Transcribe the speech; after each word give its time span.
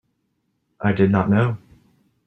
I 0.81 0.93
did 0.93 1.11
not 1.11 1.29
know. 1.29 1.59